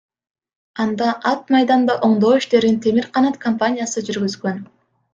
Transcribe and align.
Анда 0.85 1.09
ат 1.33 1.53
майданда 1.57 1.97
оңдоо 2.09 2.33
иштерин 2.39 2.83
Темир 2.87 3.13
Канат 3.19 3.41
компаниясы 3.47 4.09
жүргүзгөн. 4.11 4.63